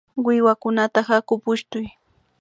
[0.25, 1.77] Wiwakunata hatuy pushtu